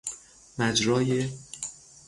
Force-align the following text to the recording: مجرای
مجرای 0.59 1.29